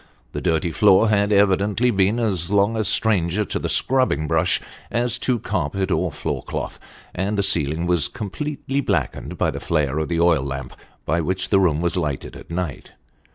[0.31, 5.19] The dirty floor had evidently been as long a stranger to the scrubbing brush as
[5.19, 6.79] to carpet or floor cloth:
[7.13, 10.75] and the ceiling was completely blackened by the flare of the oil lamp
[11.05, 12.93] by which the room was lighted at night.